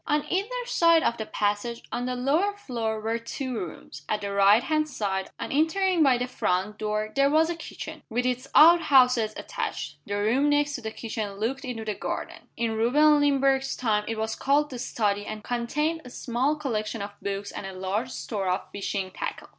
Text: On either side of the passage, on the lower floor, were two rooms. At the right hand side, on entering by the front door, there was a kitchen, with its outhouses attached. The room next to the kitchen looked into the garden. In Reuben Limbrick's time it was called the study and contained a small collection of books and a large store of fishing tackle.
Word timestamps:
On 0.07 0.25
either 0.31 0.65
side 0.65 1.03
of 1.03 1.17
the 1.17 1.27
passage, 1.27 1.83
on 1.91 2.07
the 2.07 2.15
lower 2.15 2.57
floor, 2.57 2.99
were 2.99 3.19
two 3.19 3.53
rooms. 3.55 4.01
At 4.09 4.21
the 4.21 4.31
right 4.33 4.63
hand 4.63 4.89
side, 4.89 5.29
on 5.39 5.51
entering 5.51 6.01
by 6.01 6.17
the 6.17 6.25
front 6.25 6.79
door, 6.79 7.13
there 7.15 7.29
was 7.29 7.51
a 7.51 7.55
kitchen, 7.55 8.01
with 8.09 8.25
its 8.25 8.47
outhouses 8.55 9.35
attached. 9.37 9.97
The 10.07 10.15
room 10.15 10.49
next 10.49 10.73
to 10.73 10.81
the 10.81 10.89
kitchen 10.89 11.33
looked 11.33 11.63
into 11.65 11.85
the 11.85 11.93
garden. 11.93 12.47
In 12.57 12.71
Reuben 12.75 13.19
Limbrick's 13.21 13.75
time 13.75 14.03
it 14.07 14.17
was 14.17 14.35
called 14.35 14.71
the 14.71 14.79
study 14.79 15.23
and 15.23 15.43
contained 15.43 16.01
a 16.03 16.09
small 16.09 16.55
collection 16.55 17.03
of 17.03 17.11
books 17.21 17.51
and 17.51 17.67
a 17.67 17.73
large 17.73 18.09
store 18.09 18.47
of 18.49 18.71
fishing 18.71 19.11
tackle. 19.11 19.49